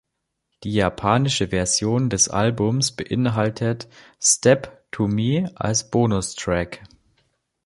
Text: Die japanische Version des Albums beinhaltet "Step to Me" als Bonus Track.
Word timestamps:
Die 0.63 0.73
japanische 0.73 1.49
Version 1.49 2.09
des 2.09 2.27
Albums 2.27 2.91
beinhaltet 2.95 3.87
"Step 4.19 4.81
to 4.89 5.07
Me" 5.07 5.51
als 5.53 5.91
Bonus 5.91 6.33
Track. 6.33 6.81